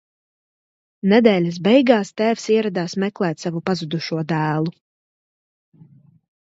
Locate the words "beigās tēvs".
1.67-2.47